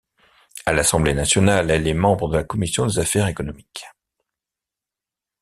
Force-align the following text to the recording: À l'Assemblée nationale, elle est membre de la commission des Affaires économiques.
À 0.65 0.73
l'Assemblée 0.73 1.13
nationale, 1.13 1.69
elle 1.69 1.87
est 1.87 1.93
membre 1.93 2.27
de 2.27 2.37
la 2.37 2.43
commission 2.43 2.87
des 2.87 2.97
Affaires 2.97 3.27
économiques. 3.27 3.85